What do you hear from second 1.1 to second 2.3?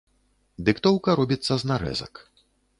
робіцца з нарэзак.